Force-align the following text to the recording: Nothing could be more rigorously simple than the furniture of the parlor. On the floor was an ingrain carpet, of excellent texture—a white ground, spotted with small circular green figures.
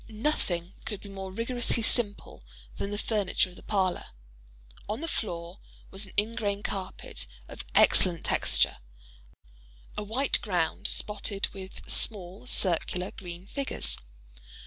Nothing 0.09 0.73
could 0.83 0.99
be 1.01 1.09
more 1.09 1.31
rigorously 1.31 1.83
simple 1.83 2.41
than 2.77 2.89
the 2.89 2.97
furniture 2.97 3.51
of 3.51 3.55
the 3.55 3.61
parlor. 3.61 4.05
On 4.89 4.99
the 4.99 5.07
floor 5.07 5.59
was 5.91 6.07
an 6.07 6.13
ingrain 6.17 6.63
carpet, 6.63 7.27
of 7.47 7.63
excellent 7.75 8.25
texture—a 8.25 10.03
white 10.03 10.41
ground, 10.41 10.87
spotted 10.87 11.49
with 11.53 11.87
small 11.87 12.47
circular 12.47 13.11
green 13.11 13.45
figures. 13.45 13.95